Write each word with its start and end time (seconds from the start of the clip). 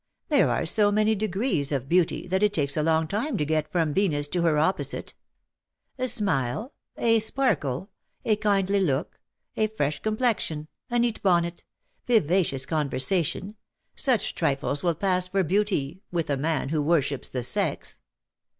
There 0.29 0.49
are 0.49 0.65
so 0.65 0.91
many 0.91 1.13
degrees 1.13 1.71
of 1.71 1.87
beauty 1.87 2.25
that 2.29 2.41
it 2.41 2.55
takes 2.55 2.75
a 2.75 2.81
long 2.81 3.07
time 3.07 3.37
to 3.37 3.45
get 3.45 3.71
from 3.71 3.93
Venus 3.93 4.27
to 4.29 4.41
her 4.41 4.57
opposite. 4.57 5.13
A 5.99 6.07
smile— 6.07 6.73
a 6.97 7.19
sparkle— 7.19 7.91
a 8.25 8.35
kindly 8.35 8.79
look— 8.79 9.19
a 9.55 9.67
fresh 9.67 10.01
complexion— 10.01 10.69
a 10.89 10.97
neat 10.97 11.21
bonnet— 11.21 11.63
vivacious 12.07 12.65
conversation— 12.65 13.57
such 13.95 14.33
trifles 14.33 14.81
will 14.81 14.95
pass 14.95 15.27
for 15.27 15.43
beauty 15.43 16.01
with 16.11 16.25
"time 16.25 16.37
turns 16.37 16.41
the 16.41 16.41
old 16.41 16.41
days 16.41 16.41
to 16.41 16.41
derision." 16.41 16.43
157 16.43 16.45
a 16.49 16.49
Dian 16.49 16.69
who 16.69 16.81
worships 16.81 17.29
the 17.29 17.43
sex. 17.43 17.99